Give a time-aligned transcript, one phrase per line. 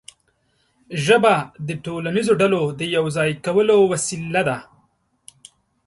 [1.05, 1.35] ژبه
[1.67, 4.57] د ټولنیزو ډلو د یو ځای کولو وسیله ده.